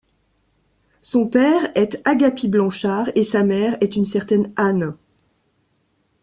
Son 1.03 1.27
père 1.27 1.71
est 1.75 2.01
Agapit 2.05 2.47
Blanchard 2.47 3.11
et 3.13 3.23
sa 3.23 3.43
mère 3.43 3.77
est 3.81 3.95
une 3.95 4.05
certaine 4.05 4.51
Anne. 4.55 4.95